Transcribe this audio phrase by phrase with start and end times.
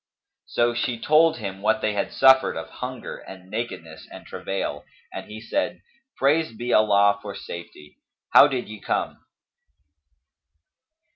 [0.47, 5.29] So she told him what they had suffered of hunger and nakedness and travail, and
[5.29, 5.83] he said,
[6.17, 7.99] "Praised be Allah for safety!
[8.31, 9.23] How did ye come?"